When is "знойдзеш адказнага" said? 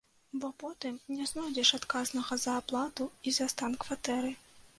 1.31-2.39